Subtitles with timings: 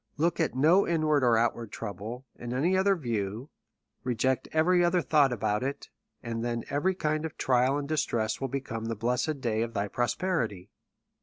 [0.17, 3.51] Look at no inward or outward trouble, in any other view—
[4.03, 5.89] reject every other thought about it;
[6.23, 9.87] and then every kind of trial and distress will become the blessed day of thy
[9.87, 10.71] prosperity.